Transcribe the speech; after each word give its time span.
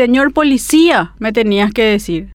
Señor 0.00 0.32
policía, 0.32 1.12
me 1.18 1.30
tenías 1.30 1.74
que 1.74 1.82
decir. 1.82 2.32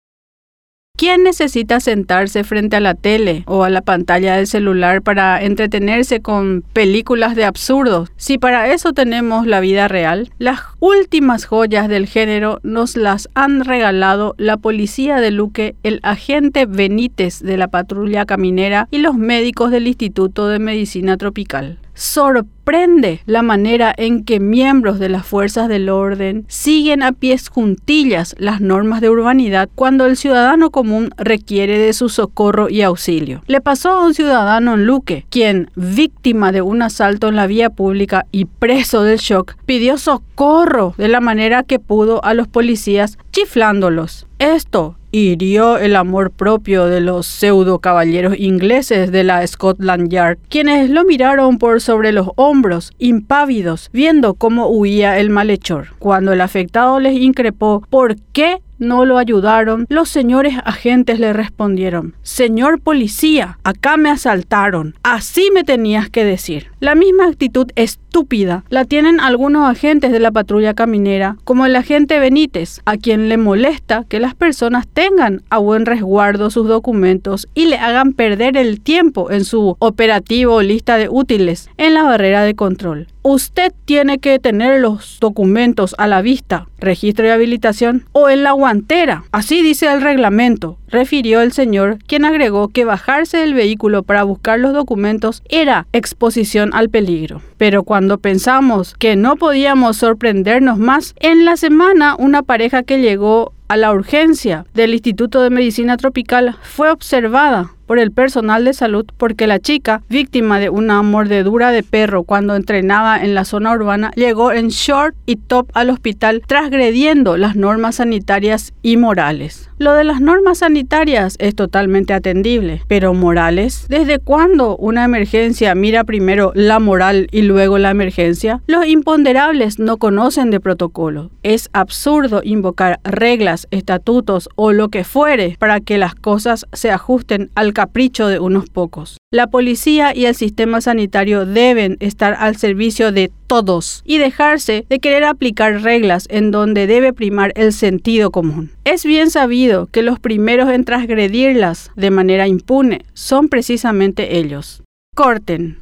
¿Quién 0.97 1.21
necesita 1.21 1.79
sentarse 1.79 2.43
frente 2.43 2.77
a 2.77 2.79
la 2.79 2.95
tele 2.95 3.43
o 3.45 3.63
a 3.63 3.69
la 3.69 3.83
pantalla 3.83 4.35
del 4.35 4.47
celular 4.47 5.03
para 5.03 5.39
entretenerse 5.43 6.23
con 6.23 6.63
películas 6.73 7.35
de 7.35 7.45
absurdos? 7.45 8.09
Si 8.17 8.39
para 8.39 8.73
eso 8.73 8.93
tenemos 8.93 9.45
la 9.45 9.59
vida 9.59 9.87
real, 9.87 10.31
las 10.39 10.61
últimas 10.79 11.45
joyas 11.45 11.87
del 11.87 12.07
género 12.07 12.59
nos 12.63 12.97
las 12.97 13.29
han 13.35 13.63
regalado 13.63 14.33
la 14.39 14.57
policía 14.57 15.17
de 15.17 15.29
Luque, 15.29 15.75
el 15.83 15.99
agente 16.01 16.65
Benítez 16.65 17.41
de 17.41 17.57
la 17.57 17.67
patrulla 17.67 18.25
caminera 18.25 18.87
y 18.89 18.97
los 18.97 19.13
médicos 19.13 19.69
del 19.69 19.85
Instituto 19.85 20.47
de 20.47 20.57
Medicina 20.57 21.15
Tropical 21.15 21.77
sorprende 21.93 23.21
la 23.25 23.41
manera 23.41 23.93
en 23.95 24.23
que 24.23 24.39
miembros 24.39 24.99
de 24.99 25.09
las 25.09 25.25
fuerzas 25.25 25.67
del 25.67 25.89
orden 25.89 26.45
siguen 26.47 27.03
a 27.03 27.11
pies 27.11 27.49
juntillas 27.49 28.35
las 28.37 28.61
normas 28.61 29.01
de 29.01 29.09
urbanidad 29.09 29.69
cuando 29.75 30.05
el 30.05 30.17
ciudadano 30.17 30.71
común 30.71 31.09
requiere 31.17 31.77
de 31.77 31.93
su 31.93 32.09
socorro 32.09 32.69
y 32.69 32.81
auxilio. 32.81 33.41
Le 33.47 33.61
pasó 33.61 33.91
a 33.91 34.05
un 34.05 34.13
ciudadano 34.13 34.75
en 34.75 34.85
Luque, 34.85 35.25
quien, 35.29 35.69
víctima 35.75 36.51
de 36.51 36.61
un 36.61 36.81
asalto 36.81 37.27
en 37.27 37.35
la 37.35 37.47
vía 37.47 37.69
pública 37.69 38.25
y 38.31 38.45
preso 38.45 39.03
del 39.03 39.19
shock, 39.19 39.55
pidió 39.65 39.97
socorro 39.97 40.95
de 40.97 41.07
la 41.07 41.19
manera 41.19 41.63
que 41.63 41.79
pudo 41.79 42.23
a 42.23 42.33
los 42.33 42.47
policías 42.47 43.17
chiflándolos. 43.31 44.27
Esto 44.39 44.97
hirió 45.11 45.77
el 45.77 45.95
amor 45.95 46.31
propio 46.31 46.85
de 46.85 47.01
los 47.01 47.27
pseudo 47.27 47.79
caballeros 47.79 48.37
ingleses 48.37 49.11
de 49.11 49.23
la 49.23 49.45
Scotland 49.45 50.09
Yard, 50.09 50.37
quienes 50.49 50.89
lo 50.89 51.03
miraron 51.03 51.57
por 51.57 51.81
sobre 51.81 52.11
los 52.11 52.29
hombros, 52.35 52.91
impávidos, 52.97 53.89
viendo 53.91 54.33
cómo 54.33 54.67
huía 54.67 55.19
el 55.19 55.29
malhechor. 55.29 55.89
Cuando 55.99 56.33
el 56.33 56.41
afectado 56.41 56.99
les 56.99 57.15
increpó 57.15 57.83
por 57.89 58.15
qué 58.33 58.61
no 58.81 59.05
lo 59.05 59.17
ayudaron, 59.17 59.85
los 59.87 60.09
señores 60.09 60.55
agentes 60.65 61.19
le 61.19 61.31
respondieron, 61.31 62.15
Señor 62.23 62.81
policía, 62.81 63.59
acá 63.63 63.95
me 63.95 64.09
asaltaron, 64.09 64.95
así 65.03 65.49
me 65.53 65.63
tenías 65.63 66.09
que 66.09 66.25
decir. 66.25 66.67
La 66.81 66.95
misma 66.95 67.27
actitud 67.27 67.67
estúpida 67.75 68.65
la 68.69 68.85
tienen 68.85 69.19
algunos 69.19 69.69
agentes 69.69 70.11
de 70.11 70.19
la 70.19 70.31
patrulla 70.31 70.73
caminera, 70.73 71.37
como 71.43 71.65
el 71.65 71.75
agente 71.75 72.19
Benítez, 72.19 72.81
a 72.85 72.97
quien 72.97 73.29
le 73.29 73.37
molesta 73.37 74.03
que 74.09 74.19
las 74.19 74.33
personas 74.33 74.87
tengan 74.87 75.43
a 75.49 75.59
buen 75.59 75.85
resguardo 75.85 76.49
sus 76.49 76.67
documentos 76.67 77.47
y 77.53 77.67
le 77.67 77.77
hagan 77.77 78.13
perder 78.13 78.57
el 78.57 78.81
tiempo 78.81 79.31
en 79.31 79.45
su 79.45 79.75
operativo 79.79 80.55
o 80.55 80.61
lista 80.61 80.97
de 80.97 81.07
útiles 81.07 81.69
en 81.77 81.93
la 81.93 82.03
barrera 82.03 82.43
de 82.43 82.55
control. 82.55 83.07
Usted 83.23 83.71
tiene 83.85 84.17
que 84.17 84.39
tener 84.39 84.81
los 84.81 85.19
documentos 85.19 85.93
a 85.99 86.07
la 86.07 86.23
vista, 86.23 86.67
registro 86.79 87.25
de 87.25 87.31
habilitación 87.31 88.05
o 88.13 88.29
en 88.29 88.43
la 88.43 88.53
guantera. 88.53 89.25
Así 89.31 89.61
dice 89.61 89.85
el 89.91 90.01
reglamento, 90.01 90.77
refirió 90.87 91.41
el 91.41 91.51
señor, 91.51 91.99
quien 92.07 92.25
agregó 92.25 92.69
que 92.69 92.83
bajarse 92.83 93.37
del 93.37 93.53
vehículo 93.53 94.01
para 94.01 94.23
buscar 94.23 94.59
los 94.59 94.73
documentos 94.73 95.43
era 95.49 95.85
exposición 95.93 96.71
al 96.73 96.89
peligro. 96.89 97.43
Pero 97.57 97.83
cuando 97.83 98.17
pensamos 98.17 98.95
que 98.97 99.15
no 99.15 99.35
podíamos 99.35 99.97
sorprendernos 99.97 100.79
más, 100.79 101.13
en 101.19 101.45
la 101.45 101.57
semana 101.57 102.15
una 102.17 102.41
pareja 102.41 102.81
que 102.81 103.01
llegó 103.01 103.53
a 103.67 103.77
la 103.77 103.93
urgencia 103.93 104.65
del 104.73 104.93
Instituto 104.93 105.41
de 105.41 105.49
Medicina 105.49 105.95
Tropical 105.95 106.57
fue 106.61 106.91
observada 106.91 107.71
por 107.91 107.99
el 107.99 108.13
personal 108.13 108.63
de 108.63 108.71
salud 108.71 109.05
porque 109.17 109.47
la 109.47 109.59
chica, 109.59 110.01
víctima 110.07 110.61
de 110.61 110.69
una 110.69 111.01
mordedura 111.01 111.71
de 111.71 111.83
perro 111.83 112.23
cuando 112.23 112.55
entrenaba 112.55 113.21
en 113.21 113.35
la 113.35 113.43
zona 113.43 113.73
urbana, 113.73 114.11
llegó 114.15 114.53
en 114.53 114.69
short 114.69 115.13
y 115.25 115.35
top 115.35 115.69
al 115.73 115.89
hospital 115.89 116.41
transgrediendo 116.47 117.35
las 117.35 117.57
normas 117.57 117.95
sanitarias 117.95 118.71
y 118.81 118.95
morales. 118.95 119.67
Lo 119.77 119.93
de 119.93 120.03
las 120.03 120.21
normas 120.21 120.59
sanitarias 120.59 121.35
es 121.39 121.55
totalmente 121.55 122.13
atendible, 122.13 122.83
pero 122.87 123.15
morales, 123.15 123.87
¿desde 123.89 124.19
cuándo 124.19 124.77
una 124.77 125.03
emergencia 125.03 125.73
mira 125.73 126.03
primero 126.03 126.51
la 126.53 126.79
moral 126.79 127.27
y 127.31 127.41
luego 127.41 127.79
la 127.79 127.89
emergencia? 127.89 128.61
Los 128.67 128.85
imponderables 128.85 129.79
no 129.79 129.97
conocen 129.97 130.51
de 130.51 130.59
protocolo. 130.59 131.31
Es 131.41 131.69
absurdo 131.73 132.41
invocar 132.43 132.99
reglas, 133.03 133.67
estatutos 133.71 134.49
o 134.55 134.71
lo 134.71 134.89
que 134.89 135.03
fuere 135.03 135.57
para 135.57 135.79
que 135.79 135.97
las 135.97 136.13
cosas 136.13 136.67
se 136.73 136.91
ajusten 136.91 137.49
al 137.55 137.73
capricho 137.81 138.27
de 138.27 138.37
unos 138.37 138.69
pocos. 138.69 139.17
La 139.31 139.47
policía 139.47 140.15
y 140.15 140.25
el 140.25 140.35
sistema 140.35 140.81
sanitario 140.81 141.47
deben 141.47 141.97
estar 141.99 142.35
al 142.37 142.55
servicio 142.55 143.11
de 143.11 143.31
todos 143.47 144.03
y 144.05 144.19
dejarse 144.19 144.85
de 144.87 144.99
querer 144.99 145.23
aplicar 145.23 145.81
reglas 145.81 146.27
en 146.29 146.51
donde 146.51 146.85
debe 146.85 147.11
primar 147.11 147.53
el 147.55 147.73
sentido 147.73 148.29
común. 148.29 148.69
Es 148.83 149.03
bien 149.03 149.31
sabido 149.31 149.87
que 149.87 150.03
los 150.03 150.19
primeros 150.19 150.69
en 150.69 150.85
transgredirlas 150.85 151.89
de 151.95 152.11
manera 152.11 152.47
impune 152.47 153.01
son 153.15 153.49
precisamente 153.49 154.37
ellos. 154.37 154.83
Corten. 155.15 155.79